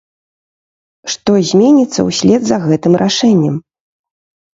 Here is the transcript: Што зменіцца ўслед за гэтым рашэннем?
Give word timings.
Што 1.15 1.31
зменіцца 1.49 1.99
ўслед 2.09 2.41
за 2.47 2.57
гэтым 2.65 2.93
рашэннем? 3.03 3.55